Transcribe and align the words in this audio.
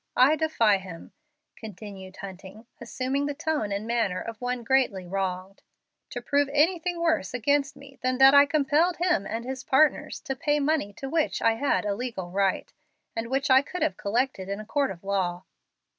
I 0.17 0.35
defy 0.35 0.77
him," 0.79 1.11
continued 1.55 2.17
Hunting, 2.17 2.65
assuming 2.79 3.27
the 3.27 3.35
tone 3.35 3.71
and 3.71 3.85
manner 3.85 4.19
of 4.19 4.41
one 4.41 4.63
greatly 4.63 5.05
wronged, 5.05 5.61
"to 6.09 6.23
prove 6.23 6.49
anything 6.51 6.99
worse 6.99 7.35
against 7.35 7.75
me 7.75 7.99
than 8.01 8.17
that 8.17 8.33
I 8.33 8.47
compelled 8.47 8.97
him 8.97 9.27
and 9.27 9.45
his 9.45 9.63
partners 9.63 10.19
to 10.21 10.35
pay 10.35 10.59
money 10.59 10.91
to 10.93 11.07
which 11.07 11.39
I 11.39 11.53
had 11.53 11.85
a 11.85 11.93
legal 11.93 12.31
right, 12.31 12.73
and 13.15 13.27
which 13.27 13.51
I 13.51 13.61
could 13.61 13.83
have 13.83 13.95
collected 13.95 14.49
in 14.49 14.59
a 14.59 14.65
court 14.65 14.89
of 14.89 15.03
law." 15.03 15.43